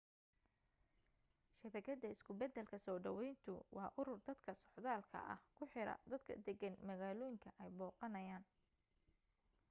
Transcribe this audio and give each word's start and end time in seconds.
shabakada 1.59 2.07
isku 2.15 2.31
beddelka 2.39 2.77
soo 2.85 2.97
dhawayntu 3.03 3.53
waa 3.77 3.89
urur 3.99 4.19
dadka 4.27 4.51
socdaalka 4.63 5.17
ah 5.33 5.39
ku 5.55 5.63
xira 5.71 5.95
dadka 6.11 6.33
deggan 6.45 6.75
magaalooyinka 6.87 7.49
ay 7.61 7.69
booqanayaan 7.77 8.43